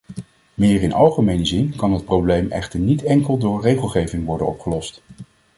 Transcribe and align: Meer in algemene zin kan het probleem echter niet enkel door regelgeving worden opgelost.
Meer 0.53 0.81
in 0.81 0.93
algemene 0.93 1.45
zin 1.45 1.75
kan 1.75 1.91
het 1.93 2.05
probleem 2.05 2.51
echter 2.51 2.79
niet 2.79 3.03
enkel 3.03 3.37
door 3.37 3.61
regelgeving 3.61 4.25
worden 4.25 4.47
opgelost. 4.47 5.01